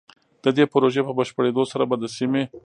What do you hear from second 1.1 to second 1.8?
بشپړېدو